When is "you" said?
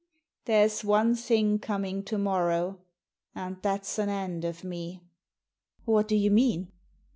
6.15-6.31